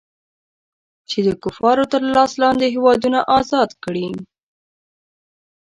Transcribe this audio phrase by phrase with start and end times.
[1.09, 4.07] چې د کفارو تر لاس لاندې هېوادونه ازاد کړي.